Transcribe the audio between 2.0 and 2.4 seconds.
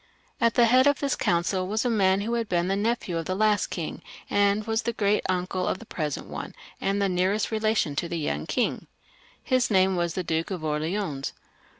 who